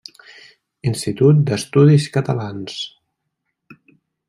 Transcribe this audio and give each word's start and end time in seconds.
Institut 0.91 1.43
d’Estudis 1.51 2.09
Catalans. 2.17 2.81